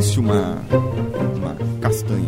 existe 0.00 0.18
uma, 0.18 0.58
uma 1.36 1.54
castanha, 1.80 2.26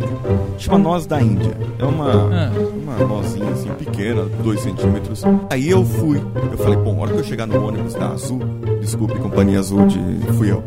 chama 0.57 0.77
noz 0.77 1.05
da 1.07 1.19
Índia. 1.21 1.57
É 1.79 1.83
uma, 1.83 2.11
Ah. 2.11 2.51
uma 2.75 3.07
nozinha 3.07 3.49
assim 3.51 3.69
pequena, 3.69 4.23
2 4.43 4.59
centímetros. 4.61 5.23
Aí 5.49 5.69
eu 5.69 5.83
fui, 5.83 6.21
eu 6.51 6.57
falei, 6.59 6.77
bom, 6.77 6.97
a 6.99 7.01
hora 7.03 7.13
que 7.13 7.19
eu 7.19 7.23
chegar 7.23 7.47
no 7.47 7.67
ônibus 7.67 7.93
da 7.95 8.09
Azul, 8.09 8.39
desculpe, 8.79 9.17
companhia 9.19 9.59
Azul, 9.59 9.87
de, 9.87 9.99
fui 10.37 10.51
eu. 10.51 10.63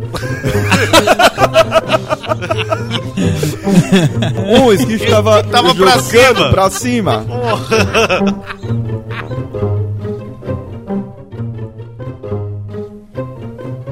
o 4.66 4.72
esguicho 4.74 5.06
tava, 5.08 5.42
Tava 5.44 5.74
pra 5.74 5.98
cima. 6.00 6.50
pra 6.50 6.70
cima. 6.70 7.24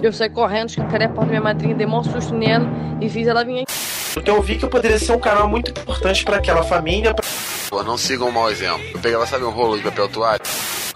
Eu 0.05 0.13
saí 0.13 0.29
correndo, 0.29 0.69
escancarei 0.69 1.07
a 1.07 1.09
porta 1.09 1.25
da 1.25 1.31
minha 1.31 1.41
madrinha, 1.41 1.75
dei 1.75 1.87
maior 1.87 2.05
susto 2.05 2.35
nela 2.35 2.67
e 3.01 3.09
fiz 3.09 3.27
ela 3.27 3.43
vir 3.43 3.65
Porque 4.13 4.31
eu 4.31 4.43
vi 4.43 4.57
que 4.59 4.65
eu 4.65 4.69
poderia 4.69 4.99
ser 4.99 5.13
um 5.13 5.19
canal 5.19 5.49
muito 5.49 5.71
importante 5.71 6.23
pra 6.25 6.37
aquela 6.37 6.63
família. 6.63 7.15
pra- 7.15 7.25
Pô, 7.71 7.83
não 7.83 7.97
sigam 7.97 8.29
um 8.29 8.31
mau 8.31 8.51
exemplo. 8.51 8.85
Eu 8.93 9.01
pegava, 9.01 9.27
sabe, 9.27 9.45
um 9.45 9.51
rolo 9.51 9.79
de 9.79 9.83
papel 9.83 10.07
toalha? 10.11 10.41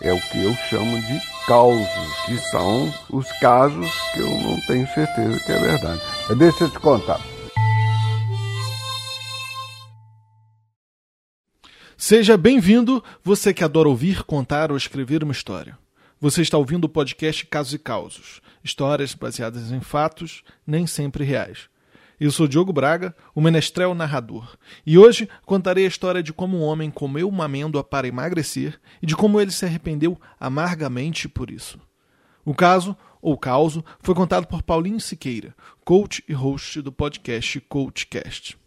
É 0.02 0.12
o 0.12 0.20
que 0.20 0.45
eu 0.45 0.55
chamo 0.68 1.01
de 1.01 1.20
causos, 1.46 1.88
que 2.27 2.37
são 2.51 2.92
os 3.10 3.27
casos 3.41 3.91
que 4.12 4.20
eu 4.20 4.29
não 4.29 4.60
tenho 4.66 4.87
certeza 4.88 5.40
que 5.45 5.52
é 5.52 5.59
verdade. 5.59 6.01
Deixa 6.37 6.65
eu 6.65 6.70
te 6.70 6.79
contar. 6.79 7.18
Seja 11.96 12.37
bem-vindo, 12.37 13.02
você 13.24 13.52
que 13.54 13.65
adora 13.65 13.88
ouvir, 13.88 14.23
contar 14.23 14.70
ou 14.70 14.77
escrever 14.77 15.24
uma 15.24 15.32
história. 15.32 15.77
Você 16.20 16.42
está 16.42 16.58
ouvindo 16.58 16.86
o 16.86 16.88
podcast 16.88 17.46
Casos 17.46 17.74
e 17.74 17.78
Causos, 17.78 18.42
histórias 18.64 19.14
baseadas 19.14 19.70
em 19.70 19.80
fatos, 19.80 20.42
nem 20.66 20.84
sempre 20.84 21.22
reais. 21.22 21.68
Eu 22.18 22.32
sou 22.32 22.48
Diogo 22.48 22.73
Braga, 22.73 23.15
o 23.37 23.40
menestrel 23.40 23.95
narrador, 23.95 24.56
e 24.84 24.98
hoje 24.98 25.28
contarei 25.46 25.84
a 25.84 25.88
história 25.88 26.20
de 26.20 26.32
como 26.32 26.59
um 26.59 26.62
homem 26.62 26.90
comeu 26.90 27.28
uma 27.28 27.45
amêndoa 27.45 27.84
para 27.84 28.09
emagrecer 28.09 28.80
e 29.01 29.06
de 29.06 29.15
como 29.15 29.40
ele 29.40 29.52
se 29.52 29.65
arrependeu 29.65 30.20
amargamente 30.40 31.28
por 31.28 31.52
isso. 31.52 31.78
O 32.45 32.52
caso, 32.52 32.96
ou 33.23 33.38
causo, 33.38 33.84
foi 34.00 34.12
contado 34.12 34.48
por 34.48 34.60
Paulinho 34.65 35.00
Siqueira, 35.00 35.54
coach 35.84 36.24
e 36.28 36.32
host 36.32 36.82
do 36.82 36.90
podcast 36.90 37.60
Coachcast. 37.60 38.57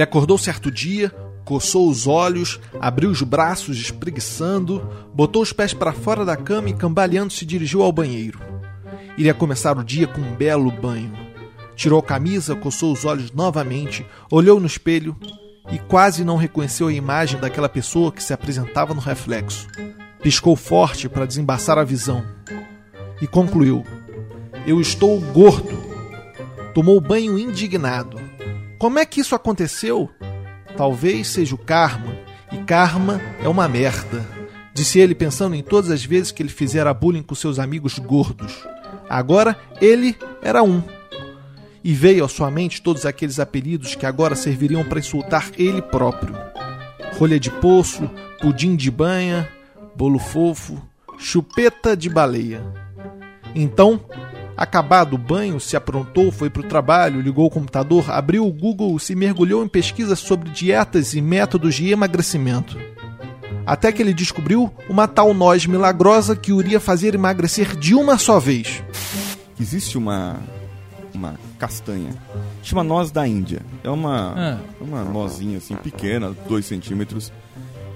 Ele 0.00 0.04
acordou 0.04 0.38
certo 0.38 0.70
dia, 0.70 1.10
coçou 1.44 1.86
os 1.86 2.06
olhos, 2.06 2.58
abriu 2.80 3.10
os 3.10 3.20
braços 3.20 3.76
espreguiçando, 3.76 4.80
botou 5.12 5.42
os 5.42 5.52
pés 5.52 5.74
para 5.74 5.92
fora 5.92 6.24
da 6.24 6.38
cama 6.38 6.70
e 6.70 6.72
cambaleando 6.72 7.30
se 7.30 7.44
dirigiu 7.44 7.82
ao 7.82 7.92
banheiro. 7.92 8.40
Iria 9.18 9.34
começar 9.34 9.76
o 9.76 9.84
dia 9.84 10.06
com 10.06 10.22
um 10.22 10.34
belo 10.34 10.70
banho. 10.70 11.12
Tirou 11.76 11.98
a 11.98 12.02
camisa, 12.02 12.56
coçou 12.56 12.94
os 12.94 13.04
olhos 13.04 13.30
novamente, 13.32 14.06
olhou 14.30 14.58
no 14.58 14.66
espelho 14.66 15.14
e 15.70 15.78
quase 15.78 16.24
não 16.24 16.38
reconheceu 16.38 16.86
a 16.86 16.92
imagem 16.94 17.38
daquela 17.38 17.68
pessoa 17.68 18.10
que 18.10 18.22
se 18.22 18.32
apresentava 18.32 18.94
no 18.94 19.02
reflexo. 19.02 19.68
Piscou 20.22 20.56
forte 20.56 21.10
para 21.10 21.26
desembaçar 21.26 21.76
a 21.76 21.84
visão 21.84 22.24
e 23.20 23.26
concluiu: 23.26 23.84
Eu 24.66 24.80
estou 24.80 25.20
gordo. 25.20 25.78
Tomou 26.72 26.98
banho 27.02 27.38
indignado. 27.38 28.19
Como 28.80 28.98
é 28.98 29.04
que 29.04 29.20
isso 29.20 29.34
aconteceu? 29.34 30.08
Talvez 30.74 31.28
seja 31.28 31.54
o 31.54 31.58
karma, 31.58 32.16
e 32.50 32.56
karma 32.64 33.20
é 33.44 33.46
uma 33.46 33.68
merda. 33.68 34.26
Disse 34.72 34.98
ele 34.98 35.14
pensando 35.14 35.54
em 35.54 35.62
todas 35.62 35.90
as 35.90 36.02
vezes 36.02 36.32
que 36.32 36.42
ele 36.42 36.48
fizera 36.48 36.94
bullying 36.94 37.22
com 37.22 37.34
seus 37.34 37.58
amigos 37.58 37.98
gordos. 37.98 38.66
Agora 39.06 39.54
ele 39.82 40.16
era 40.40 40.62
um. 40.62 40.82
E 41.84 41.92
veio 41.92 42.24
à 42.24 42.28
sua 42.28 42.50
mente 42.50 42.80
todos 42.80 43.04
aqueles 43.04 43.38
apelidos 43.38 43.94
que 43.94 44.06
agora 44.06 44.34
serviriam 44.34 44.82
para 44.82 45.00
insultar 45.00 45.50
ele 45.58 45.82
próprio: 45.82 46.34
rolha 47.18 47.38
de 47.38 47.50
poço, 47.50 48.10
pudim 48.40 48.76
de 48.76 48.90
banha, 48.90 49.46
bolo 49.94 50.18
fofo, 50.18 50.80
chupeta 51.18 51.94
de 51.94 52.08
baleia. 52.08 52.64
Então, 53.54 54.00
acabado 54.60 55.14
o 55.14 55.18
banho, 55.18 55.58
se 55.58 55.74
aprontou, 55.74 56.30
foi 56.30 56.50
para 56.50 56.60
o 56.60 56.68
trabalho, 56.68 57.22
ligou 57.22 57.46
o 57.46 57.50
computador, 57.50 58.10
abriu 58.10 58.46
o 58.46 58.52
Google 58.52 58.94
e 58.94 59.00
se 59.00 59.14
mergulhou 59.14 59.64
em 59.64 59.68
pesquisas 59.68 60.18
sobre 60.18 60.50
dietas 60.50 61.14
e 61.14 61.22
métodos 61.22 61.74
de 61.76 61.88
emagrecimento. 61.90 62.78
Até 63.64 63.90
que 63.90 64.02
ele 64.02 64.12
descobriu 64.12 64.70
uma 64.86 65.08
tal 65.08 65.32
noz 65.32 65.64
milagrosa 65.64 66.36
que 66.36 66.52
o 66.52 66.60
iria 66.60 66.78
fazer 66.78 67.14
emagrecer 67.14 67.74
de 67.74 67.94
uma 67.94 68.18
só 68.18 68.38
vez. 68.38 68.82
Existe 69.58 69.96
uma, 69.96 70.36
uma 71.14 71.36
castanha, 71.58 72.10
chama 72.62 72.84
noz 72.84 73.10
da 73.10 73.26
Índia. 73.26 73.62
É 73.82 73.88
uma, 73.88 74.34
Ah. 74.36 74.58
uma 74.78 75.02
nozinha 75.04 75.56
assim 75.56 75.74
pequena, 75.74 76.34
2 76.48 76.66
centímetros, 76.66 77.32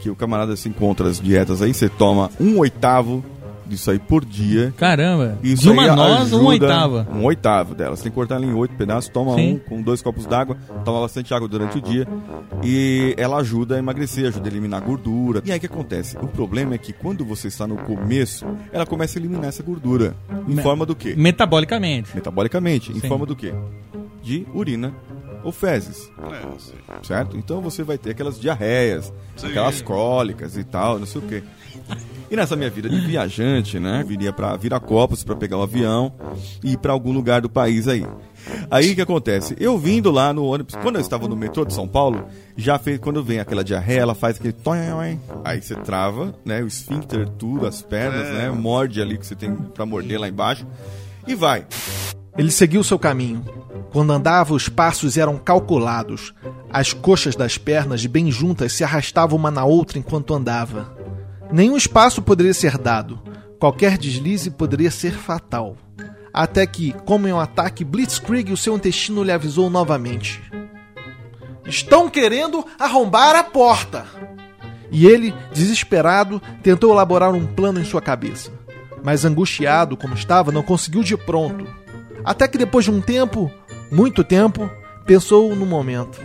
que 0.00 0.08
o 0.08 0.16
camarada 0.16 0.56
se 0.56 0.68
encontra 0.68 1.08
as 1.08 1.20
dietas 1.20 1.60
aí, 1.60 1.74
você 1.74 1.90
toma 1.90 2.30
um 2.40 2.58
oitavo 2.58 3.22
disso 3.66 3.90
aí 3.90 3.98
por 3.98 4.24
dia. 4.24 4.72
Caramba. 4.76 5.38
Isso 5.42 5.62
de 5.62 5.70
uma 5.70 5.94
noz, 5.94 6.32
uma 6.32 6.48
oitava. 6.50 7.06
Um 7.12 7.24
oitavo 7.24 7.74
dela. 7.74 7.96
Você 7.96 8.04
tem 8.04 8.12
que 8.12 8.14
cortar 8.16 8.36
ela 8.36 8.46
em 8.46 8.52
oito 8.54 8.74
pedaços, 8.74 9.08
toma 9.08 9.34
Sim. 9.36 9.54
um 9.54 9.58
com 9.58 9.82
dois 9.82 10.02
copos 10.02 10.26
d'água, 10.26 10.56
toma 10.84 11.00
bastante 11.00 11.32
água 11.34 11.48
durante 11.48 11.78
o 11.78 11.80
dia. 11.80 12.06
E 12.62 13.14
ela 13.16 13.36
ajuda 13.38 13.76
a 13.76 13.78
emagrecer, 13.78 14.26
ajuda 14.28 14.48
a 14.48 14.50
eliminar 14.50 14.80
gordura. 14.82 15.42
E 15.44 15.50
aí 15.52 15.58
o 15.58 15.60
que 15.60 15.66
acontece? 15.66 16.16
O 16.18 16.26
problema 16.28 16.74
é 16.74 16.78
que 16.78 16.92
quando 16.92 17.24
você 17.24 17.48
está 17.48 17.66
no 17.66 17.76
começo, 17.76 18.46
ela 18.72 18.86
começa 18.86 19.18
a 19.18 19.20
eliminar 19.20 19.46
essa 19.46 19.62
gordura. 19.62 20.14
Em 20.48 20.54
Me- 20.54 20.62
forma 20.62 20.84
do 20.86 20.94
quê? 20.94 21.14
Metabolicamente. 21.16 22.10
Metabolicamente. 22.14 22.92
Em 22.92 23.00
Sim. 23.00 23.08
forma 23.08 23.26
do 23.26 23.34
quê? 23.36 23.52
De 24.22 24.46
urina 24.54 24.92
ou 25.44 25.52
fezes. 25.52 26.10
Certo? 27.02 27.36
Então 27.36 27.60
você 27.60 27.82
vai 27.82 27.98
ter 27.98 28.10
aquelas 28.10 28.40
diarreias, 28.40 29.12
aquelas 29.42 29.82
cólicas 29.82 30.56
e 30.56 30.64
tal, 30.64 30.98
não 30.98 31.06
sei 31.06 31.20
o 31.20 31.24
quê. 31.24 31.42
E 32.30 32.36
nessa 32.36 32.56
minha 32.56 32.70
vida 32.70 32.88
de 32.88 32.98
viajante, 33.00 33.78
né? 33.78 34.02
Viria 34.06 34.32
pra 34.32 34.56
Viracopos 34.56 35.22
pra 35.22 35.36
pegar 35.36 35.58
o 35.58 35.62
avião 35.62 36.12
e 36.62 36.72
ir 36.72 36.78
pra 36.78 36.92
algum 36.92 37.12
lugar 37.12 37.42
do 37.42 37.50
país 37.50 37.86
aí. 37.86 38.06
Aí 38.70 38.92
o 38.92 38.94
que 38.94 39.00
acontece? 39.00 39.54
Eu 39.58 39.78
vindo 39.78 40.10
lá 40.10 40.32
no 40.32 40.44
ônibus, 40.44 40.74
quando 40.76 40.96
eu 40.96 41.00
estava 41.00 41.28
no 41.28 41.36
metrô 41.36 41.64
de 41.64 41.72
São 41.72 41.86
Paulo, 41.86 42.26
já 42.56 42.78
fez, 42.78 42.98
quando 42.98 43.22
vem 43.22 43.40
aquela 43.40 43.64
diarreia, 43.64 44.00
ela 44.00 44.14
faz 44.14 44.36
aquele 44.36 44.54
aí 45.44 45.62
você 45.62 45.74
trava, 45.76 46.34
né? 46.44 46.62
O 46.62 46.66
esfíncter, 46.66 47.28
tudo, 47.28 47.66
as 47.66 47.82
pernas, 47.82 48.28
né? 48.34 48.50
Morde 48.50 49.00
ali 49.00 49.18
que 49.18 49.26
você 49.26 49.34
tem 49.34 49.54
pra 49.54 49.86
morder 49.86 50.18
lá 50.18 50.28
embaixo 50.28 50.66
e 51.26 51.34
vai. 51.34 51.66
Ele 52.36 52.50
seguiu 52.50 52.82
seu 52.82 52.98
caminho. 52.98 53.44
Quando 53.94 54.12
andava, 54.12 54.54
os 54.54 54.68
passos 54.68 55.16
eram 55.16 55.38
calculados. 55.38 56.34
As 56.68 56.92
coxas 56.92 57.36
das 57.36 57.56
pernas, 57.56 58.04
bem 58.06 58.28
juntas, 58.28 58.72
se 58.72 58.82
arrastavam 58.82 59.38
uma 59.38 59.52
na 59.52 59.64
outra 59.64 60.00
enquanto 60.00 60.34
andava. 60.34 60.92
Nenhum 61.52 61.76
espaço 61.76 62.20
poderia 62.20 62.52
ser 62.52 62.76
dado. 62.76 63.22
Qualquer 63.56 63.96
deslize 63.96 64.50
poderia 64.50 64.90
ser 64.90 65.12
fatal. 65.12 65.76
Até 66.32 66.66
que, 66.66 66.92
como 67.04 67.28
em 67.28 67.32
um 67.32 67.38
ataque 67.38 67.84
blitzkrieg, 67.84 68.50
o 68.50 68.56
seu 68.56 68.74
intestino 68.74 69.22
lhe 69.22 69.30
avisou 69.30 69.70
novamente. 69.70 70.42
Estão 71.64 72.10
querendo 72.10 72.66
arrombar 72.76 73.36
a 73.36 73.44
porta! 73.44 74.06
E 74.90 75.06
ele, 75.06 75.32
desesperado, 75.52 76.42
tentou 76.64 76.92
elaborar 76.92 77.32
um 77.32 77.46
plano 77.46 77.78
em 77.78 77.84
sua 77.84 78.02
cabeça. 78.02 78.50
Mas 79.04 79.24
angustiado 79.24 79.96
como 79.96 80.14
estava, 80.14 80.50
não 80.50 80.64
conseguiu 80.64 81.04
de 81.04 81.16
pronto. 81.16 81.64
Até 82.24 82.48
que 82.48 82.58
depois 82.58 82.86
de 82.86 82.90
um 82.90 83.00
tempo, 83.00 83.52
muito 83.90 84.24
tempo, 84.24 84.70
pensou 85.06 85.54
no 85.54 85.66
momento. 85.66 86.20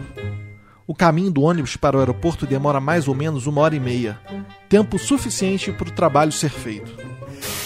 O 0.88 0.96
caminho 0.96 1.30
do 1.30 1.42
ônibus 1.42 1.78
para 1.78 1.98
o 1.98 2.00
aeroporto 2.00 2.48
demora 2.48 2.80
mais 2.80 3.08
ou 3.08 3.14
menos 3.14 3.46
uma 3.46 3.62
hora 3.62 3.76
e 3.76 3.80
meia. 3.80 4.20
Tempo 4.68 4.98
suficiente 4.98 5.72
para 5.72 5.88
o 5.88 5.92
trabalho 5.92 6.32
ser 6.32 6.50
feito. 6.50 6.92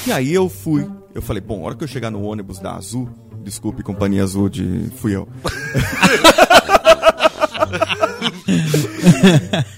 E 0.06 0.12
aí 0.12 0.34
eu 0.34 0.50
fui. 0.50 0.90
Eu 1.16 1.22
falei, 1.22 1.42
bom, 1.42 1.62
a 1.62 1.68
hora 1.68 1.76
que 1.76 1.84
eu 1.84 1.88
chegar 1.88 2.12
no 2.12 2.22
ônibus 2.24 2.60
da 2.60 2.76
Azul, 2.76 3.10
desculpe, 3.42 3.82
companhia 3.82 4.24
Azul 4.24 4.50
de. 4.50 4.92
fui 4.98 5.16
eu. 5.16 5.28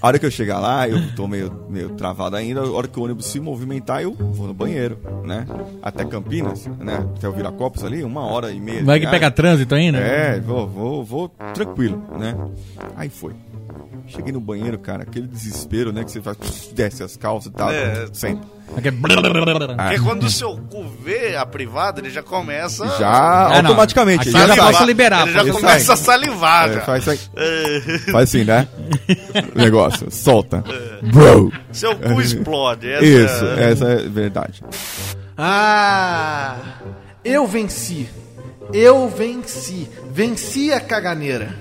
a 0.02 0.08
hora 0.08 0.20
que 0.20 0.26
eu 0.26 0.32
chegar 0.32 0.60
lá, 0.60 0.88
eu 0.88 1.00
tô 1.16 1.28
meio, 1.28 1.66
meio 1.70 1.90
travado 1.90 2.36
ainda. 2.36 2.62
A 2.62 2.72
hora 2.72 2.88
que 2.88 3.00
o 3.00 3.04
ônibus 3.04 3.26
se 3.28 3.40
movimentar, 3.40 4.02
eu 4.02 4.14
vou 4.14 4.48
no 4.48 4.54
banheiro, 4.54 4.98
né? 5.24 5.46
Até 5.82 6.04
Campinas, 6.06 6.66
né? 6.80 7.06
Até 7.18 7.28
o 7.30 7.32
Viracopos 7.32 7.84
ali, 7.84 8.04
uma 8.04 8.22
hora 8.26 8.52
e 8.52 8.60
meia. 8.60 8.84
Vai 8.84 9.00
que 9.00 9.08
pega 9.08 9.30
trânsito 9.32 9.76
ainda? 9.76 9.98
É, 10.00 10.40
vou, 10.40 10.68
vou, 10.68 11.04
vou 11.04 11.30
tranquilo, 11.54 12.02
né? 12.18 12.36
Aí 12.96 13.10
foi. 13.10 13.34
Cheguei 14.08 14.32
no 14.32 14.40
banheiro, 14.40 14.78
cara, 14.78 15.02
aquele 15.02 15.26
desespero, 15.28 15.92
né? 15.92 16.04
Que 16.04 16.12
você 16.12 16.22
faz, 16.22 16.38
desce 16.76 17.02
as 17.02 17.18
calças 17.18 17.52
e 17.52 17.56
tal. 17.56 17.72
É. 17.72 18.06
Senta. 18.14 18.56
Aquele- 18.76 18.98
Porque 18.98 20.00
quando 20.04 20.24
o 20.24 20.30
seu 20.30 20.58
cu 20.58 20.84
vê 21.04 21.36
a 21.36 21.46
privada, 21.46 22.02
ele 22.02 22.10
já 22.10 22.22
começa. 22.22 22.86
Já 23.00 23.08
Ah, 23.08 23.58
automaticamente. 23.58 24.22
Aqui 24.22 24.32
já 24.32 24.48
sai. 24.48 24.58
posso 24.58 24.84
liberar. 24.86 25.24
Ele 25.24 25.34
já 25.34 25.42
Ele 25.42 25.52
começa 25.52 25.94
a 25.94 25.96
salivar. 25.98 26.70
É, 26.70 26.74
já. 26.74 26.82
faz, 26.82 27.04
faz, 27.06 27.30
faz 28.12 28.30
assim, 28.30 28.44
né? 28.44 28.68
Negócio, 29.56 30.12
solta. 30.12 30.64
Bro! 31.02 31.52
Seu 31.72 31.96
cu 31.96 32.22
explode. 32.22 32.90
Essa 32.90 33.06
Isso, 33.06 33.46
é... 33.46 33.72
essa 33.72 33.86
é 33.86 33.96
verdade. 34.08 34.64
Ah! 35.38 36.58
Eu 37.24 37.46
venci! 37.48 38.08
Eu 38.74 39.08
venci! 39.10 39.88
Venci 40.12 40.72
a 40.72 40.80
caganeira! 40.80 41.56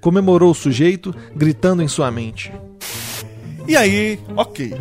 Comemorou 0.00 0.50
o 0.50 0.54
sujeito, 0.54 1.14
gritando 1.34 1.82
em 1.82 1.88
sua 1.88 2.10
mente. 2.10 2.52
E 3.68 3.76
aí, 3.76 4.18
ok. 4.34 4.74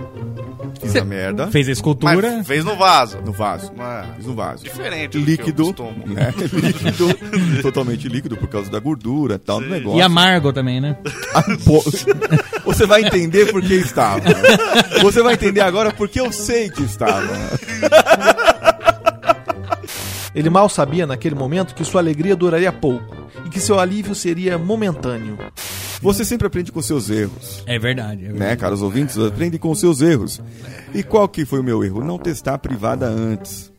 Fiz 0.82 0.96
a 0.96 1.04
merda 1.04 1.48
Fez 1.48 1.68
a 1.68 1.72
escultura. 1.72 2.36
Mas 2.38 2.48
fez 2.48 2.64
no 2.64 2.76
vaso. 2.78 3.18
no 3.26 3.32
vaso. 3.34 3.72
Ah, 3.80 4.06
Fiz 4.16 4.26
no 4.26 4.34
vaso. 4.36 4.64
Diferente 4.64 5.18
do 5.18 5.26
líquido, 5.26 5.54
que 5.54 5.62
eu 5.62 5.66
costumo. 5.66 6.08
né? 6.08 6.34
líquido, 6.54 7.14
totalmente 7.62 8.08
líquido 8.08 8.38
por 8.38 8.48
causa 8.48 8.70
da 8.72 8.80
gordura 8.80 9.36
e 9.36 9.40
tal 9.40 9.60
do 9.60 9.68
negócio. 9.68 10.00
E 10.00 10.02
amargo 10.02 10.54
também, 10.54 10.80
né? 10.80 10.96
Ah, 11.34 11.44
pô, 11.66 11.84
Você 12.66 12.86
vai 12.86 13.04
entender 13.04 13.52
por 13.52 13.62
que 13.62 13.74
estava. 13.74 14.22
Você 15.02 15.22
vai 15.22 15.34
entender 15.34 15.62
agora 15.62 15.92
porque 15.92 16.20
eu 16.20 16.32
sei 16.32 16.70
que 16.70 16.84
estava. 16.84 17.28
Ele 20.36 20.50
mal 20.50 20.70
sabia 20.70 21.08
naquele 21.08 21.36
momento 21.36 21.74
que 21.74 21.84
sua 21.84 22.00
alegria 22.02 22.36
duraria 22.36 22.72
pouco 22.72 23.16
e 23.46 23.50
que 23.50 23.60
seu 23.60 23.80
alívio 23.80 24.14
seria 24.14 24.58
momentâneo. 24.58 25.38
Você 26.02 26.24
sempre 26.24 26.46
aprende 26.48 26.72
com 26.72 26.82
seus 26.82 27.10
erros. 27.10 27.64
É 27.66 27.78
verdade. 27.80 28.26
É 28.26 28.28
verdade. 28.30 28.40
Né, 28.40 28.56
caros 28.56 28.82
ouvintes, 28.82 29.18
aprendem 29.18 29.60
com 29.60 29.74
seus 29.74 30.02
erros. 30.02 30.42
E 30.94 31.02
qual 31.04 31.28
que 31.28 31.46
foi 31.46 31.60
o 31.60 31.64
meu 31.64 31.84
erro? 31.84 32.04
Não 32.04 32.18
testar 32.18 32.54
a 32.54 32.58
privada 32.58 33.08
antes. 33.08 33.72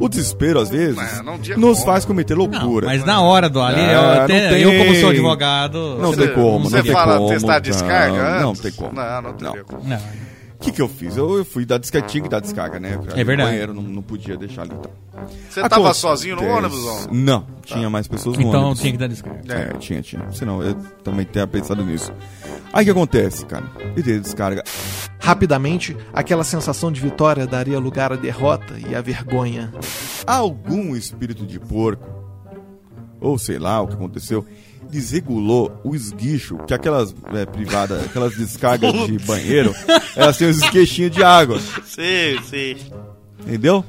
O 0.00 0.08
desespero, 0.08 0.58
às 0.58 0.70
vezes, 0.70 0.96
Não, 1.18 1.24
não 1.36 1.38
nos 1.58 1.78
como. 1.80 1.92
faz 1.92 2.04
cometer 2.04 2.34
Não, 2.34 2.46
loucura. 2.46 2.86
mas 2.86 3.04
na 3.04 3.20
hora 3.20 3.48
do 3.50 3.60
ali, 3.60 3.78
Ah, 3.80 3.92
eu, 3.92 4.02
não 4.02 4.10
até- 4.24 4.48
tem. 4.50 4.62
eu 4.62 4.78
como 4.86 5.00
sou 5.00 5.10
advogado. 5.10 5.98
Não 6.00 6.12
Você- 6.12 6.26
tem 6.26 6.34
como, 6.34 6.64
Você 6.70 6.76
não 6.76 6.82
tem 6.82 6.92
fala 6.92 7.16
como. 7.18 7.28
testar 7.28 7.54
a 7.54 7.58
descarga 7.58 8.30
não, 8.34 8.40
não 8.40 8.50
antes? 8.50 8.62
tem 8.62 8.72
como. 8.72 8.92
Não, 8.94 9.22
não 9.22 9.34
Não. 9.38 9.64
como. 9.64 9.84
Não. 9.88 9.98
O 10.62 10.64
que, 10.64 10.72
que 10.72 10.80
eu 10.80 10.88
fiz? 10.88 11.16
Eu, 11.16 11.38
eu 11.38 11.44
fui 11.44 11.64
dar 11.66 11.78
descarga, 11.78 12.06
tinha 12.06 12.22
que 12.22 12.28
dar 12.28 12.38
descarga, 12.40 12.78
né? 12.78 12.96
Pra 12.96 13.16
ir 13.16 13.20
É 13.20 13.24
verdade. 13.24 13.50
banheiro, 13.50 13.74
não, 13.74 13.82
não 13.82 14.00
podia 14.02 14.36
deixar 14.36 14.62
ali. 14.62 14.70
Então. 14.72 14.90
Você 15.50 15.60
tava 15.60 15.74
Acontece- 15.74 16.00
sozinho 16.00 16.36
no 16.36 16.44
ônibus? 16.46 16.84
Não? 17.10 17.12
Não, 17.12 17.46
tinha 17.64 17.90
mais 17.90 18.06
pessoas 18.06 18.36
no 18.36 18.42
Então 18.44 18.60
ônibus. 18.62 18.80
tinha 18.80 18.92
que 18.92 18.98
dar 18.98 19.08
descarga. 19.08 19.54
É, 19.54 19.72
tinha, 19.78 20.00
tinha. 20.02 20.30
Senão 20.30 20.62
eu 20.62 20.74
também 21.02 21.26
tinha 21.30 21.46
pensado 21.48 21.84
nisso. 21.84 22.12
Aí 22.72 22.82
o 22.82 22.84
que 22.84 22.90
acontece, 22.92 23.44
cara? 23.44 23.64
Eu 23.96 24.02
dei 24.02 24.18
descarga. 24.20 24.62
Rapidamente, 25.18 25.96
aquela 26.12 26.44
sensação 26.44 26.90
de 26.92 27.00
vitória 27.00 27.46
daria 27.46 27.78
lugar 27.78 28.12
à 28.12 28.16
derrota 28.16 28.74
e 28.88 28.94
à 28.94 29.00
vergonha. 29.00 29.72
Algum 30.26 30.94
espírito 30.96 31.44
de 31.44 31.58
porco, 31.60 32.04
ou 33.20 33.36
sei 33.38 33.58
lá 33.58 33.80
o 33.80 33.88
que 33.88 33.94
aconteceu, 33.94 34.44
desregulou 34.92 35.72
o 35.82 35.94
esguicho, 35.96 36.58
que 36.66 36.74
aquelas 36.74 37.14
é, 37.34 37.46
privadas, 37.46 38.04
aquelas 38.04 38.36
descargas 38.36 38.92
de 39.06 39.18
banheiro, 39.20 39.74
elas 40.14 40.36
têm 40.36 40.50
os 40.50 40.58
esquechinhos 40.62 41.10
de 41.12 41.24
água, 41.24 41.58
Sim, 41.86 42.38
sim. 42.48 42.76
entendeu? 43.40 43.82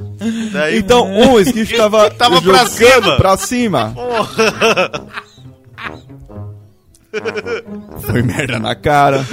Daí, 0.54 0.78
Então 0.80 1.06
um 1.06 1.38
esguicho 1.38 1.76
tava, 1.76 2.10
Tava 2.16 2.42
pra 2.42 2.66
cima. 2.66 3.18
pra 3.18 3.36
cima. 3.38 3.94
Foi 8.02 8.22
merda 8.24 8.58
na 8.60 8.74
cara, 8.76 9.24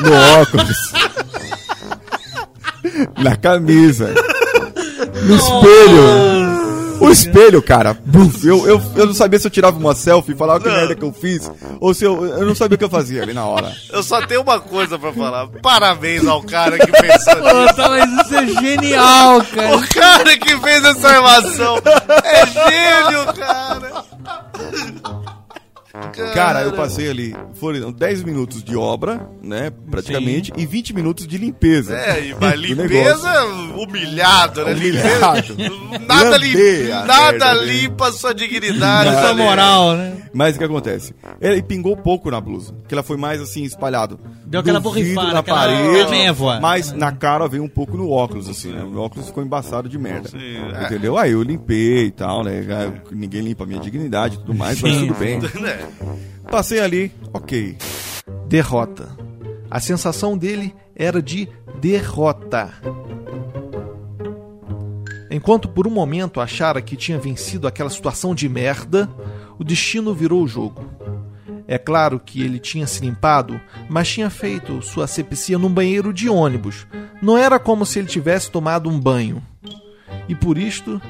no 0.00 0.40
óculos, 0.40 0.92
na 3.22 3.36
camisa, 3.36 4.12
no 5.24 5.36
espelho. 5.36 6.33
O 7.04 7.10
espelho, 7.10 7.62
cara, 7.62 7.96
eu, 8.44 8.66
eu, 8.66 8.82
eu 8.96 9.06
não 9.06 9.14
sabia 9.14 9.38
se 9.38 9.46
eu 9.46 9.50
tirava 9.50 9.78
uma 9.78 9.94
selfie 9.94 10.32
e 10.32 10.36
falava 10.36 10.60
que 10.60 10.68
merda 10.68 10.94
que 10.94 11.04
eu 11.04 11.12
fiz, 11.12 11.50
ou 11.80 11.92
se 11.94 12.04
eu, 12.04 12.24
eu 12.24 12.46
não 12.46 12.54
sabia 12.54 12.74
o 12.76 12.78
que 12.78 12.84
eu 12.84 12.90
fazia 12.90 13.22
ali 13.22 13.32
na 13.32 13.44
hora. 13.44 13.72
eu 13.92 14.02
só 14.02 14.24
tenho 14.26 14.42
uma 14.42 14.60
coisa 14.60 14.98
pra 14.98 15.12
falar. 15.12 15.48
Parabéns 15.62 16.26
ao 16.26 16.42
cara 16.42 16.78
que 16.78 16.90
pensou 16.90 17.34
nisso. 17.36 17.68
Puta, 17.68 17.88
mas 17.88 18.26
isso 18.26 18.34
é 18.34 18.46
genial, 18.46 19.44
cara. 19.44 19.76
O 19.76 19.88
cara 19.88 20.38
que 20.38 20.56
fez 20.60 20.84
essa 20.84 21.08
armação 21.08 21.76
é 22.24 22.46
gênio, 22.46 23.34
cara. 23.34 24.04
Cara, 26.34 26.62
eu 26.62 26.72
passei 26.72 27.08
ali, 27.08 27.36
foram 27.54 27.92
10 27.92 28.24
minutos 28.24 28.64
de 28.64 28.76
obra, 28.76 29.28
né, 29.40 29.70
praticamente, 29.88 30.52
e 30.56 30.66
20 30.66 30.92
minutos 30.92 31.24
de 31.24 31.38
limpeza. 31.38 31.96
É, 31.96 32.26
e 32.26 32.34
mas 32.34 32.54
do 32.60 32.66
limpeza 32.66 33.44
humilhado, 33.76 34.64
né? 34.64 34.72
Humilhado. 34.72 35.54
Limpeza, 35.54 36.00
nada 36.06 36.36
limpa, 36.36 37.06
nada 37.06 37.32
merda 37.32 37.54
dele. 37.54 37.72
limpa 37.72 38.08
a 38.08 38.12
sua 38.12 38.34
dignidade. 38.34 39.08
Essa 39.08 39.22
sabe? 39.22 39.40
moral, 39.40 39.96
né? 39.96 40.23
Mas 40.34 40.56
o 40.56 40.58
que 40.58 40.64
acontece? 40.64 41.14
Ele 41.40 41.62
pingou 41.62 41.96
pouco 41.96 42.30
na 42.30 42.40
blusa, 42.40 42.74
que 42.88 42.94
ela 42.94 43.02
foi 43.04 43.16
mais 43.16 43.40
assim, 43.40 43.62
espalhado. 43.62 44.18
Deu 44.44 44.60
aquela 44.60 44.80
borrifada, 44.80 45.32
na 45.32 45.38
aquela 45.38 45.58
parede, 45.60 46.10
névoa. 46.10 46.60
mas 46.60 46.92
na 46.92 47.12
cara 47.12 47.46
veio 47.46 47.62
um 47.62 47.68
pouco 47.68 47.96
no 47.96 48.10
óculos, 48.10 48.48
assim, 48.48 48.72
né? 48.72 48.82
O 48.82 48.98
óculos 48.98 49.28
ficou 49.28 49.44
embaçado 49.44 49.88
de 49.88 49.96
merda. 49.96 50.28
Sim, 50.28 50.56
é. 50.74 50.84
Entendeu? 50.84 51.16
Aí 51.16 51.32
eu 51.32 51.42
limpei 51.42 52.06
e 52.06 52.10
tal, 52.10 52.42
né? 52.42 52.62
Ninguém 53.12 53.42
limpa 53.42 53.62
a 53.64 53.66
minha 53.66 53.80
dignidade 53.80 54.34
e 54.34 54.38
tudo 54.38 54.54
mais, 54.54 54.80
mas 54.82 54.96
tudo 54.98 55.14
bem. 55.14 55.40
É. 55.64 55.86
Passei 56.50 56.78
ali, 56.78 57.10
ok. 57.32 57.76
Derrota. 58.48 59.08
A 59.70 59.80
sensação 59.80 60.36
dele 60.36 60.74
era 60.94 61.22
de 61.22 61.48
derrota. 61.80 62.70
Enquanto 65.30 65.68
por 65.68 65.86
um 65.86 65.90
momento 65.90 66.40
achara 66.40 66.80
que 66.80 66.96
tinha 66.96 67.18
vencido 67.18 67.66
aquela 67.66 67.90
situação 67.90 68.34
de 68.34 68.48
merda, 68.48 69.10
o 69.58 69.64
destino 69.64 70.14
virou 70.14 70.42
o 70.42 70.48
jogo. 70.48 70.84
É 71.66 71.78
claro 71.78 72.20
que 72.20 72.42
ele 72.42 72.58
tinha 72.58 72.86
se 72.86 73.00
limpado, 73.00 73.60
mas 73.88 74.08
tinha 74.08 74.28
feito 74.28 74.82
sua 74.82 75.04
asepsia 75.04 75.58
num 75.58 75.72
banheiro 75.72 76.12
de 76.12 76.28
ônibus. 76.28 76.86
Não 77.22 77.38
era 77.38 77.58
como 77.58 77.86
se 77.86 77.98
ele 77.98 78.08
tivesse 78.08 78.50
tomado 78.50 78.88
um 78.88 79.00
banho. 79.00 79.42
E 80.28 80.34
por 80.34 80.58
isto, 80.58 81.00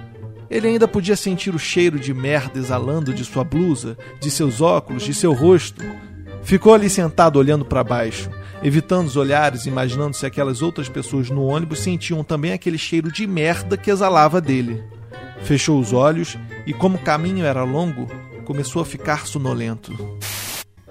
ele 0.49 0.69
ainda 0.69 0.87
podia 0.87 1.17
sentir 1.17 1.55
o 1.55 1.59
cheiro 1.59 1.99
de 1.99 2.15
merda 2.15 2.59
exalando 2.59 3.13
de 3.13 3.25
sua 3.25 3.43
blusa, 3.43 3.99
de 4.21 4.31
seus 4.31 4.61
óculos, 4.61 5.03
de 5.03 5.13
seu 5.13 5.33
rosto. 5.33 5.83
Ficou 6.43 6.75
ali 6.75 6.89
sentado 6.89 7.39
olhando 7.39 7.65
para 7.65 7.83
baixo, 7.83 8.31
evitando 8.63 9.07
os 9.07 9.17
olhares, 9.17 9.67
imaginando 9.67 10.15
se 10.15 10.27
aquelas 10.27 10.63
outras 10.63 10.89
pessoas 10.89 11.31
no 11.31 11.47
ônibus 11.47 11.81
sentiam 11.81 12.23
também 12.23 12.53
aquele 12.53 12.79
cheiro 12.79 13.11
de 13.11 13.27
merda 13.27 13.77
que 13.77 13.91
exalava 13.91 14.41
dele. 14.41 14.85
Fechou 15.43 15.81
os 15.81 15.93
olhos 15.93 16.39
e, 16.67 16.73
como 16.73 16.97
o 16.97 17.03
caminho 17.03 17.45
era 17.45 17.65
longo, 17.65 18.07
começou 18.45 18.83
a 18.83 18.85
ficar 18.85 19.27
sonolento. 19.27 19.93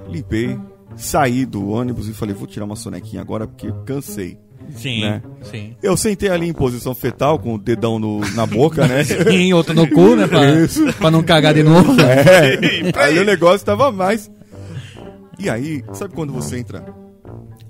Limpei, 0.07 0.57
saí 0.95 1.45
do 1.45 1.69
ônibus 1.69 2.07
e 2.07 2.13
falei, 2.13 2.35
vou 2.35 2.47
tirar 2.47 2.65
uma 2.65 2.75
sonequinha 2.75 3.21
agora 3.21 3.47
porque 3.47 3.71
cansei. 3.85 4.37
Sim, 4.75 5.01
Né? 5.01 5.21
sim. 5.41 5.75
Eu 5.83 5.95
sentei 5.97 6.29
ali 6.29 6.47
em 6.47 6.53
posição 6.53 6.95
fetal, 6.95 7.37
com 7.37 7.55
o 7.55 7.57
dedão 7.57 7.99
no- 7.99 8.21
na 8.33 8.45
boca, 8.45 8.87
né? 8.87 9.03
E 9.31 9.53
outro 9.53 9.73
no 9.73 9.87
cu, 9.89 10.15
né? 10.15 10.25
Pra, 10.25 10.51
Isso. 10.53 10.85
pra 10.93 11.11
não 11.11 11.21
cagar 11.21 11.53
de 11.53 11.63
novo. 11.63 11.93
É, 12.01 12.57
aí 12.95 13.19
o 13.19 13.25
negócio 13.25 13.65
tava 13.65 13.91
mais. 13.91 14.31
E 15.37 15.49
aí, 15.49 15.83
sabe 15.91 16.13
quando 16.13 16.31
você 16.31 16.59
entra 16.59 16.85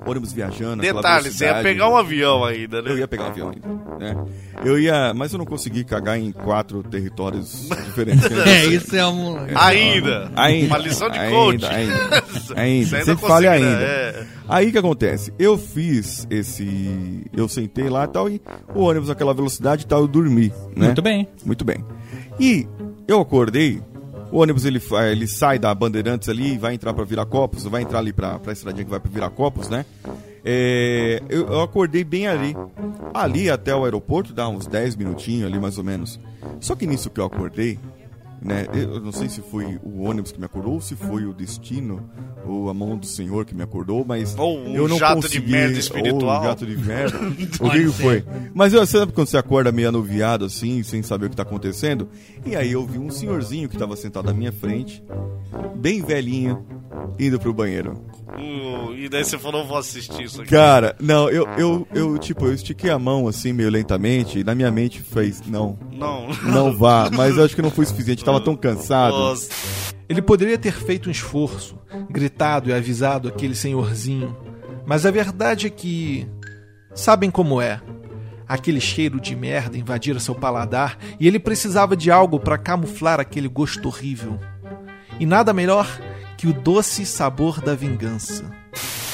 ônibus 0.05 0.33
viajando? 0.33 0.81
aquela 0.81 1.01
Detalhe, 1.01 1.31
você 1.31 1.45
ia 1.45 1.61
pegar 1.61 1.89
um 1.89 1.95
avião 1.97 2.43
ainda, 2.43 2.77
Eu 2.77 2.83
né? 2.83 2.95
ia 2.95 3.07
pegar 3.07 3.25
um 3.25 3.27
avião 3.27 3.49
ainda, 3.51 3.67
né? 3.99 4.25
Eu 4.63 4.79
ia, 4.79 5.13
mas 5.13 5.31
eu 5.33 5.39
não 5.39 5.45
consegui 5.45 5.83
cagar 5.83 6.17
em 6.19 6.31
quatro 6.31 6.83
territórios 6.83 7.69
diferentes. 7.85 8.23
É, 8.45 8.65
isso 8.65 8.95
é 8.95 9.07
um. 9.07 9.37
Ainda. 9.55 10.31
Ainda. 10.35 10.67
Uma 10.67 10.77
lição 10.77 11.09
de 11.09 11.17
ainda, 11.17 11.35
coach. 11.35 11.65
Ainda. 11.65 11.93
ainda. 12.03 12.21
Você 12.21 12.53
ainda 12.55 13.05
Sempre 13.05 13.27
fale 13.27 13.47
conseguirá, 13.47 13.51
ainda. 13.53 13.83
é. 13.83 14.25
Aí 14.49 14.67
o 14.67 14.71
que 14.71 14.77
acontece? 14.77 15.33
Eu 15.39 15.57
fiz 15.57 16.27
esse. 16.29 17.23
Eu 17.35 17.47
sentei 17.47 17.89
lá 17.89 18.03
e 18.03 18.07
tal, 18.07 18.29
e 18.29 18.41
o 18.75 18.81
ônibus 18.81 19.09
naquela 19.09 19.33
velocidade 19.33 19.83
e 19.83 19.87
tal, 19.87 20.01
eu 20.01 20.07
dormi. 20.07 20.49
Né? 20.75 20.87
Muito 20.87 21.01
bem. 21.01 21.27
Muito 21.45 21.63
bem. 21.65 21.83
E 22.39 22.67
eu 23.07 23.19
acordei, 23.21 23.81
o 24.33 24.39
ônibus 24.39 24.65
ele, 24.65 24.81
ele 25.11 25.27
sai 25.27 25.59
da 25.59 25.73
Bandeirantes 25.75 26.27
ali, 26.27 26.57
vai 26.57 26.73
entrar 26.73 26.91
pra 26.91 27.05
Viracopos, 27.05 27.65
vai 27.65 27.83
entrar 27.83 27.99
ali 27.99 28.11
pra, 28.11 28.39
pra 28.39 28.51
estradinha 28.51 28.83
que 28.83 28.89
vai 28.89 28.99
pra 28.99 29.11
Viracopos, 29.11 29.69
né? 29.69 29.85
É, 30.43 31.21
eu, 31.29 31.45
eu 31.45 31.61
acordei 31.61 32.03
bem 32.03 32.27
ali. 32.27 32.55
Ali 33.13 33.47
até 33.47 33.75
o 33.75 33.83
aeroporto 33.83 34.33
dá 34.33 34.49
uns 34.49 34.65
10 34.65 34.95
minutinhos 34.95 35.45
ali 35.45 35.59
mais 35.59 35.77
ou 35.77 35.83
menos. 35.83 36.19
Só 36.59 36.75
que 36.75 36.87
nisso 36.87 37.11
que 37.11 37.19
eu 37.19 37.25
acordei, 37.25 37.79
né? 38.43 38.67
Eu 38.73 38.99
não 38.99 39.11
sei 39.11 39.29
se 39.29 39.41
foi 39.41 39.79
o 39.83 40.03
ônibus 40.03 40.31
que 40.31 40.39
me 40.39 40.45
acordou, 40.45 40.73
ou 40.73 40.81
se 40.81 40.95
foi 40.95 41.25
o 41.25 41.33
destino, 41.33 42.09
ou 42.45 42.69
a 42.69 42.73
mão 42.73 42.97
do 42.97 43.05
Senhor 43.05 43.45
que 43.45 43.55
me 43.55 43.63
acordou, 43.63 44.03
mas 44.05 44.35
Ou 44.37 44.59
um 44.59 44.75
eu 44.75 44.87
não 44.87 44.97
jato 44.97 45.21
de 45.21 45.27
consegui, 45.27 45.51
merda 45.51 45.79
Ou 46.11 46.17
um 46.17 46.43
jato 46.43 46.65
de 46.65 46.77
merda. 46.77 47.17
o 47.59 47.69
que, 47.69 47.83
que 47.83 47.91
foi? 47.91 48.25
Mas 48.53 48.73
eu, 48.73 48.85
sabe 48.85 49.11
quando 49.11 49.27
você 49.27 49.37
acorda 49.37 49.71
meio 49.71 49.89
anuviado 49.89 50.45
assim, 50.45 50.83
sem 50.83 51.01
saber 51.01 51.27
o 51.27 51.29
que 51.29 51.35
tá 51.35 51.43
acontecendo? 51.43 52.09
E 52.45 52.55
aí 52.55 52.71
eu 52.71 52.85
vi 52.85 52.99
um 52.99 53.09
senhorzinho 53.09 53.69
que 53.69 53.77
tava 53.77 53.95
sentado 53.95 54.29
à 54.29 54.33
minha 54.33 54.51
frente, 54.51 55.03
bem 55.75 56.01
velhinho, 56.01 56.65
indo 57.19 57.39
pro 57.39 57.53
banheiro. 57.53 57.93
Uh, 58.37 58.93
e 58.95 59.09
daí 59.09 59.23
você 59.23 59.37
falou, 59.37 59.65
vou 59.65 59.77
assistir 59.77 60.23
isso 60.23 60.41
aqui. 60.41 60.49
Cara, 60.49 60.95
não, 60.99 61.29
eu, 61.29 61.47
eu, 61.57 61.87
eu, 61.93 62.17
tipo, 62.17 62.45
eu 62.45 62.53
estiquei 62.53 62.89
a 62.89 62.97
mão 62.97 63.27
assim, 63.27 63.53
meio 63.53 63.69
lentamente, 63.69 64.39
e 64.39 64.43
na 64.43 64.55
minha 64.55 64.71
mente 64.71 65.01
fez, 65.01 65.41
não, 65.45 65.77
Não. 65.91 66.27
não 66.43 66.75
vá, 66.77 67.09
mas 67.13 67.37
eu 67.37 67.43
acho 67.43 67.55
que 67.55 67.61
não 67.61 67.71
foi 67.71 67.85
suficiente, 67.85 68.23
tava 68.25 68.41
tão 68.41 68.55
cansado. 68.55 69.15
Nossa. 69.15 69.49
Ele 70.09 70.21
poderia 70.21 70.57
ter 70.57 70.73
feito 70.73 71.09
um 71.09 71.11
esforço, 71.11 71.77
gritado 72.09 72.69
e 72.69 72.73
avisado 72.73 73.27
aquele 73.27 73.55
senhorzinho, 73.55 74.35
mas 74.85 75.05
a 75.05 75.11
verdade 75.11 75.67
é 75.67 75.69
que. 75.69 76.27
Sabem 76.93 77.31
como 77.31 77.59
é? 77.59 77.81
Aquele 78.47 78.79
cheiro 78.79 79.19
de 79.19 79.35
merda 79.35 79.77
invadira 79.77 80.19
seu 80.19 80.35
paladar 80.35 80.97
e 81.19 81.27
ele 81.27 81.39
precisava 81.39 81.95
de 81.95 82.11
algo 82.11 82.39
para 82.39 82.57
camuflar 82.57 83.19
aquele 83.19 83.47
gosto 83.47 83.87
horrível. 83.87 84.39
E 85.19 85.25
nada 85.25 85.53
melhor 85.53 85.87
que 86.43 86.49
o 86.49 86.51
doce 86.51 87.05
sabor 87.05 87.61
da 87.61 87.73
vingança. 87.73 88.51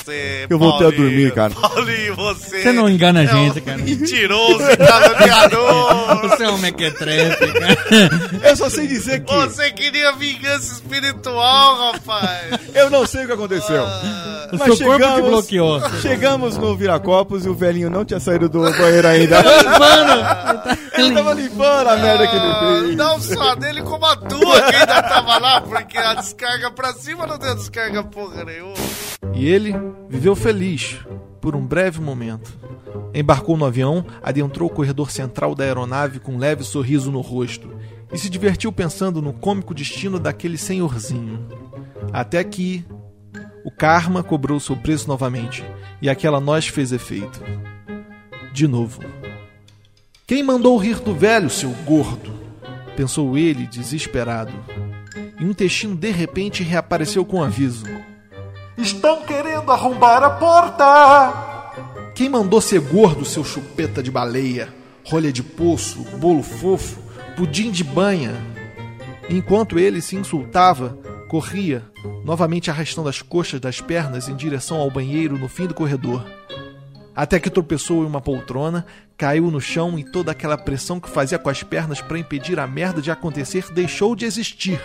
Você, 0.10 0.48
Eu 0.50 0.58
voltei 0.60 0.88
a 0.88 0.92
Paulinho, 0.92 1.10
dormir, 1.10 1.34
cara. 1.34 1.54
Paulinho, 1.54 2.16
você. 2.16 2.62
Você 2.62 2.72
não 2.72 2.90
engana 2.90 3.20
a 3.22 3.24
é 3.24 3.28
gente, 3.28 3.60
um 3.60 3.64
cara. 3.64 3.78
Mentiroso, 3.78 4.58
caluniador. 4.78 6.22
Você 6.30 6.44
é 6.44 6.50
um 6.50 6.58
mequetrefe, 6.58 7.48
cara. 7.54 8.50
Eu 8.50 8.56
só 8.56 8.70
sei 8.70 8.88
dizer 8.88 9.24
que 9.24 9.34
Você 9.34 9.72
queria 9.72 10.12
vingança 10.14 10.74
espiritual, 10.74 11.92
rapaz. 11.94 12.60
eu 12.74 12.90
não 12.90 13.06
sei 13.06 13.24
o 13.24 13.28
que 13.28 13.34
aconteceu. 13.34 13.84
O 13.84 14.58
Mas 14.58 14.78
seu 14.78 14.86
corpo 14.88 14.98
te 14.98 15.04
chegamos- 15.04 15.30
bloqueou. 15.30 15.82
Chegamos 16.02 16.58
no 16.58 16.76
Viracopos 16.76 17.46
e 17.46 17.50
o 17.50 17.54
velhinho 17.54 17.90
não 17.90 18.04
tinha 18.04 18.20
saído 18.20 18.50
do 18.50 18.62
banheiro 18.62 19.08
ainda. 19.08 19.44
Mano, 19.44 20.78
Ele 20.98 21.14
tava 21.14 21.34
limpando 21.34 21.88
a 21.88 21.96
merda 21.98 22.28
que 22.28 22.36
ele 22.36 22.84
fez. 22.86 22.96
Não 22.98 23.22
só 23.22 23.56
dele, 23.56 23.82
como 23.84 24.06
a 24.06 24.16
tua 24.16 24.62
que 24.64 24.76
ainda 24.76 25.04
tava 25.04 25.38
lá, 25.38 25.62
porque 25.62 25.98
a 25.98 26.16
descarga 26.16 26.72
pra 26.72 26.94
cima 26.94 27.28
não 27.28 27.38
deu 27.38 27.56
descarga 27.56 28.04
porra 28.04 28.44
nenhuma. 28.44 28.74
E 29.34 29.48
ele 29.48 29.74
viveu 30.10 30.36
feliz 30.36 31.00
por 31.40 31.56
um 31.56 31.66
breve 31.66 32.02
momento. 32.02 32.58
Embarcou 33.14 33.58
no 33.58 33.66
avião, 33.66 34.06
adentrou 34.22 34.70
o 34.70 34.74
corredor 34.74 35.12
central 35.12 35.56
da 35.56 35.64
aeronave 35.64 36.20
com 36.20 36.34
um 36.34 36.38
leve 36.38 36.64
sorriso 36.64 37.12
no 37.12 37.22
rosto 37.22 37.70
e 38.12 38.18
se 38.18 38.30
divertiu 38.30 38.72
pensando 38.72 39.22
no 39.22 39.34
cômico 39.34 39.74
destino 39.74 40.20
daquele 40.20 40.58
senhorzinho. 40.58 41.48
Até 42.12 42.44
que 42.44 42.86
o 43.64 43.72
karma 43.72 44.24
cobrou 44.24 44.60
seu 44.60 44.76
preço 44.76 45.08
novamente 45.08 45.64
e 46.02 46.10
aquela 46.10 46.40
noz 46.40 46.68
fez 46.68 46.92
efeito. 46.92 47.42
De 48.54 48.68
novo. 48.68 49.02
Quem 50.26 50.44
mandou 50.44 50.78
rir 50.78 51.00
do 51.00 51.14
velho, 51.14 51.50
seu 51.50 51.72
gordo? 51.86 52.32
Pensou 52.96 53.38
ele, 53.38 53.66
desesperado. 53.66 54.54
E 55.40 55.46
um 55.46 55.50
intestino 55.50 55.96
de 55.96 56.12
repente 56.12 56.64
reapareceu 56.64 57.26
com 57.26 57.42
aviso. 57.42 57.86
Estão 58.80 59.24
querendo 59.24 59.70
arrombar 59.74 60.24
a 60.24 60.30
porta! 60.30 62.14
Quem 62.16 62.30
mandou 62.30 62.62
ser 62.62 62.80
gordo, 62.80 63.26
seu 63.26 63.44
chupeta 63.44 64.02
de 64.02 64.10
baleia? 64.10 64.74
Rolha 65.06 65.34
de 65.34 65.44
poço, 65.44 66.02
bolo 66.18 66.42
fofo, 66.42 67.02
pudim 67.36 67.72
de 67.72 67.84
banha? 67.84 68.34
Enquanto 69.30 69.78
ele 69.78 70.00
se 70.02 70.16
insultava, 70.16 70.98
corria, 71.28 71.84
novamente 72.24 72.72
arrastando 72.72 73.10
as 73.10 73.22
coxas 73.22 73.60
das 73.60 73.82
pernas 73.82 74.30
em 74.30 74.36
direção 74.36 74.78
ao 74.78 74.90
banheiro 74.90 75.38
no 75.38 75.50
fim 75.50 75.68
do 75.68 75.74
corredor. 75.74 76.26
Até 77.14 77.38
que 77.38 77.50
tropeçou 77.50 78.04
em 78.04 78.08
uma 78.08 78.22
poltrona, 78.22 78.86
caiu 79.18 79.52
no 79.52 79.60
chão 79.60 80.00
e 80.00 80.10
toda 80.10 80.32
aquela 80.32 80.58
pressão 80.58 81.02
que 81.02 81.10
fazia 81.10 81.38
com 81.38 81.50
as 81.50 81.62
pernas 81.64 82.00
para 82.00 82.18
impedir 82.18 82.58
a 82.58 82.66
merda 82.66 83.02
de 83.02 83.12
acontecer 83.12 83.66
deixou 83.74 84.16
de 84.16 84.24
existir. 84.24 84.80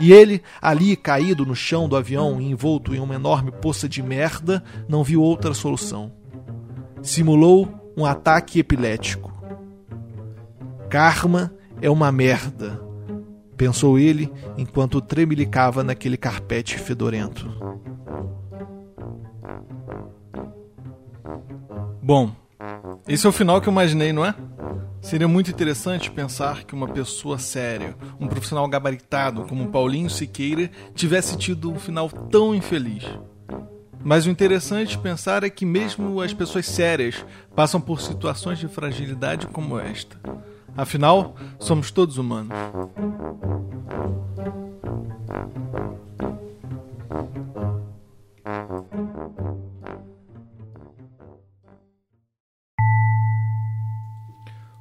E 0.00 0.12
ele, 0.12 0.42
ali 0.60 0.96
caído 0.96 1.44
no 1.44 1.54
chão 1.54 1.88
do 1.88 1.96
avião 1.96 2.40
e 2.40 2.50
envolto 2.50 2.94
em 2.94 3.00
uma 3.00 3.14
enorme 3.14 3.50
poça 3.50 3.88
de 3.88 4.02
merda, 4.02 4.62
não 4.88 5.02
viu 5.02 5.20
outra 5.20 5.52
solução. 5.52 6.12
Simulou 7.02 7.92
um 7.96 8.04
ataque 8.04 8.60
epilético. 8.60 9.32
Karma 10.88 11.52
é 11.82 11.90
uma 11.90 12.10
merda, 12.10 12.80
pensou 13.56 13.98
ele 13.98 14.32
enquanto 14.56 15.00
tremelicava 15.00 15.82
naquele 15.82 16.16
carpete 16.16 16.78
fedorento. 16.78 17.46
Bom, 22.00 22.30
esse 23.06 23.26
é 23.26 23.28
o 23.28 23.32
final 23.32 23.60
que 23.60 23.68
eu 23.68 23.72
imaginei, 23.72 24.12
não 24.12 24.24
é? 24.24 24.34
Seria 25.08 25.26
muito 25.26 25.50
interessante 25.50 26.10
pensar 26.10 26.64
que 26.64 26.74
uma 26.74 26.86
pessoa 26.86 27.38
séria, 27.38 27.96
um 28.20 28.28
profissional 28.28 28.68
gabaritado 28.68 29.42
como 29.44 29.68
Paulinho 29.68 30.10
Siqueira, 30.10 30.70
tivesse 30.94 31.34
tido 31.38 31.72
um 31.72 31.78
final 31.78 32.10
tão 32.10 32.54
infeliz. 32.54 33.04
Mas 34.04 34.26
o 34.26 34.30
interessante 34.30 34.98
pensar 34.98 35.44
é 35.44 35.48
que 35.48 35.64
mesmo 35.64 36.20
as 36.20 36.34
pessoas 36.34 36.66
sérias 36.66 37.24
passam 37.56 37.80
por 37.80 38.02
situações 38.02 38.58
de 38.58 38.68
fragilidade 38.68 39.46
como 39.46 39.78
esta. 39.78 40.20
Afinal, 40.76 41.34
somos 41.58 41.90
todos 41.90 42.18
humanos. 42.18 42.52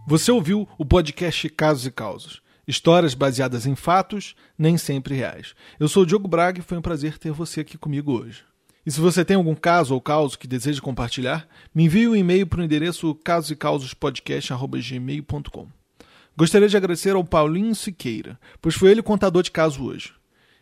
Você 0.09 0.31
ouviu 0.31 0.65
o 0.77 0.85
podcast 0.85 1.49
Casos 1.49 1.85
e 1.85 1.91
Causos. 1.91 2.41
Histórias 2.65 3.13
baseadas 3.13 3.65
em 3.65 3.75
fatos, 3.75 4.35
nem 4.57 4.77
sempre 4.77 5.13
reais. 5.13 5.53
Eu 5.77 5.89
sou 5.89 6.03
o 6.03 6.05
Diogo 6.05 6.29
Braga 6.29 6.61
e 6.61 6.63
foi 6.63 6.77
um 6.77 6.81
prazer 6.81 7.17
ter 7.17 7.33
você 7.33 7.59
aqui 7.59 7.77
comigo 7.77 8.13
hoje. 8.13 8.45
E 8.85 8.91
se 8.91 9.01
você 9.01 9.25
tem 9.25 9.35
algum 9.35 9.53
caso 9.53 9.93
ou 9.93 9.99
causo 9.99 10.39
que 10.39 10.47
deseja 10.47 10.79
compartilhar, 10.79 11.45
me 11.75 11.83
envie 11.83 12.07
um 12.07 12.15
e-mail 12.15 12.47
para 12.47 12.61
o 12.61 12.63
endereço 12.63 13.13
casosecausospodcast.gmail.com. 13.15 15.67
Gostaria 16.37 16.69
de 16.69 16.77
agradecer 16.77 17.13
ao 17.13 17.25
Paulinho 17.25 17.75
Siqueira, 17.75 18.39
pois 18.61 18.75
foi 18.75 18.91
ele 18.91 19.01
o 19.01 19.03
contador 19.03 19.43
de 19.43 19.51
caso 19.51 19.83
hoje. 19.83 20.13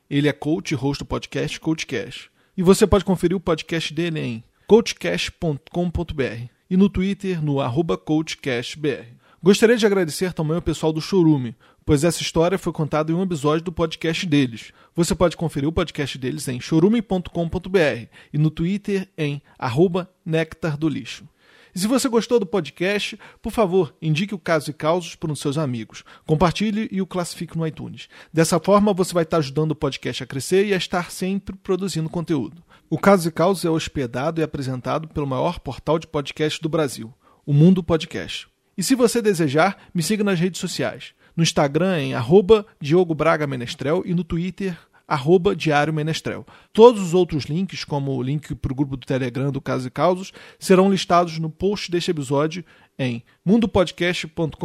Ele 0.09 0.27
é 0.27 0.33
coach 0.33 0.71
e 0.71 0.75
host 0.75 1.03
do 1.03 1.07
podcast 1.07 1.59
CoachCast. 1.59 2.31
E 2.57 2.63
você 2.63 2.87
pode 2.87 3.05
conferir 3.05 3.37
o 3.37 3.39
podcast 3.39 3.93
dele 3.93 4.19
em 4.19 4.43
coachcast.com.br 4.65 6.49
e 6.67 6.75
no 6.75 6.89
Twitter 6.89 7.45
no 7.45 7.61
arroba 7.61 7.95
coachcastbr. 7.95 9.14
Gostaria 9.45 9.77
de 9.77 9.85
agradecer 9.85 10.33
também 10.33 10.55
ao 10.55 10.61
pessoal 10.63 10.91
do 10.91 10.99
Chorume, 10.99 11.55
pois 11.85 12.03
essa 12.03 12.19
história 12.19 12.57
foi 12.57 12.73
contada 12.73 13.11
em 13.11 13.15
um 13.15 13.21
episódio 13.21 13.63
do 13.63 13.71
podcast 13.71 14.25
deles. 14.25 14.71
Você 14.95 15.13
pode 15.13 15.37
conferir 15.37 15.69
o 15.69 15.71
podcast 15.71 16.17
deles 16.17 16.47
em 16.47 16.59
chorume.com.br 16.59 18.07
e 18.33 18.39
no 18.39 18.49
Twitter 18.49 19.07
em 19.15 19.39
arroba 19.59 20.09
Nectar 20.25 20.75
do 20.75 20.89
Lixo. 20.89 21.29
E 21.75 21.79
se 21.79 21.85
você 21.85 22.09
gostou 22.09 22.39
do 22.39 22.45
podcast, 22.47 23.19
por 23.39 23.51
favor, 23.51 23.93
indique 24.01 24.33
o 24.33 24.39
Caso 24.39 24.71
e 24.71 24.73
Causos 24.73 25.13
para 25.13 25.31
os 25.31 25.39
seus 25.39 25.59
amigos. 25.59 26.03
Compartilhe 26.25 26.89
e 26.91 26.99
o 26.99 27.05
classifique 27.05 27.55
no 27.55 27.67
iTunes. 27.67 28.09
Dessa 28.33 28.59
forma, 28.59 28.95
você 28.95 29.13
vai 29.13 29.21
estar 29.21 29.37
ajudando 29.37 29.73
o 29.73 29.75
podcast 29.75 30.23
a 30.23 30.25
crescer 30.25 30.65
e 30.65 30.73
a 30.73 30.77
estar 30.77 31.11
sempre 31.11 31.55
produzindo 31.55 32.09
conteúdo. 32.09 32.63
O 32.89 32.97
Caso 32.97 33.29
e 33.29 33.31
Causos 33.31 33.63
é 33.63 33.69
hospedado 33.69 34.41
e 34.41 34.43
apresentado 34.43 35.07
pelo 35.07 35.27
maior 35.27 35.59
portal 35.59 35.99
de 35.99 36.07
podcast 36.07 36.59
do 36.59 36.67
Brasil, 36.67 37.13
o 37.45 37.53
Mundo 37.53 37.83
Podcast. 37.83 38.54
E 38.77 38.83
se 38.83 38.95
você 38.95 39.21
desejar, 39.21 39.77
me 39.93 40.03
siga 40.03 40.23
nas 40.23 40.39
redes 40.39 40.59
sociais. 40.59 41.13
No 41.35 41.43
Instagram 41.43 41.99
em 41.99 42.13
arroba 42.13 42.65
Diogo 42.79 43.13
Braga 43.13 43.45
Menestrel 43.45 44.03
e 44.05 44.13
no 44.13 44.23
Twitter 44.23 44.77
arroba 45.07 45.55
Diário 45.55 45.93
Menestrel. 45.93 46.45
Todos 46.73 47.01
os 47.01 47.13
outros 47.13 47.45
links, 47.45 47.83
como 47.83 48.15
o 48.15 48.23
link 48.23 48.55
para 48.55 48.71
o 48.71 48.75
grupo 48.75 48.97
do 48.97 49.05
Telegram 49.05 49.51
do 49.51 49.61
Casos 49.61 49.85
e 49.85 49.91
Causos, 49.91 50.33
serão 50.59 50.89
listados 50.89 51.37
no 51.39 51.49
post 51.49 51.91
deste 51.91 52.11
episódio 52.11 52.65
em 52.97 53.23
mundopodcast.com.br 53.45 54.55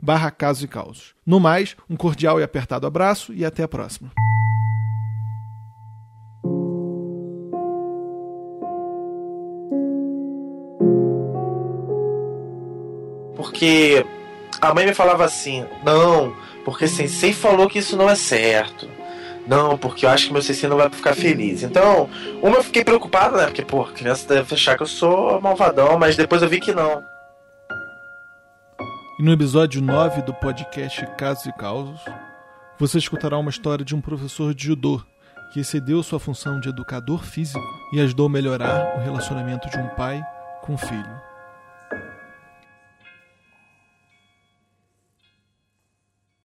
barra 0.00 0.34
e 0.62 0.68
Causos. 0.68 1.14
No 1.26 1.40
mais, 1.40 1.76
um 1.88 1.96
cordial 1.96 2.38
e 2.38 2.42
apertado 2.42 2.86
abraço 2.86 3.32
e 3.32 3.44
até 3.44 3.62
a 3.62 3.68
próxima. 3.68 4.12
Porque 13.60 14.06
a 14.58 14.72
mãe 14.72 14.86
me 14.86 14.94
falava 14.94 15.22
assim: 15.22 15.66
não, 15.84 16.34
porque 16.64 16.88
Sensei 16.88 17.34
falou 17.34 17.68
que 17.68 17.78
isso 17.78 17.94
não 17.94 18.08
é 18.08 18.14
certo. 18.14 18.88
Não, 19.46 19.76
porque 19.76 20.06
eu 20.06 20.10
acho 20.10 20.28
que 20.28 20.32
meu 20.32 20.40
Sensei 20.40 20.66
não 20.66 20.78
vai 20.78 20.88
ficar 20.88 21.14
feliz. 21.14 21.62
Então, 21.62 22.08
uma 22.40 22.56
eu 22.56 22.64
fiquei 22.64 22.82
preocupado, 22.82 23.36
né? 23.36 23.44
Porque, 23.44 23.62
pô, 23.62 23.82
a 23.82 23.92
criança 23.92 24.26
deve 24.26 24.54
achar 24.54 24.78
que 24.78 24.82
eu 24.82 24.86
sou 24.86 25.38
malvadão, 25.42 25.98
mas 25.98 26.16
depois 26.16 26.40
eu 26.40 26.48
vi 26.48 26.58
que 26.58 26.72
não. 26.72 27.04
E 29.18 29.22
no 29.22 29.30
episódio 29.30 29.82
9 29.82 30.22
do 30.22 30.32
podcast 30.32 31.06
Casos 31.18 31.44
e 31.44 31.52
Causos, 31.52 32.00
você 32.78 32.96
escutará 32.96 33.36
uma 33.36 33.50
história 33.50 33.84
de 33.84 33.94
um 33.94 34.00
professor 34.00 34.54
de 34.54 34.68
judô 34.68 35.02
que 35.52 35.60
excedeu 35.60 36.02
sua 36.02 36.18
função 36.18 36.58
de 36.60 36.70
educador 36.70 37.22
físico 37.22 37.60
e 37.92 38.00
ajudou 38.00 38.24
a 38.24 38.30
melhorar 38.30 38.96
o 38.96 39.02
relacionamento 39.02 39.68
de 39.68 39.76
um 39.76 39.88
pai 39.88 40.24
com 40.62 40.72
um 40.72 40.78
filho. 40.78 41.29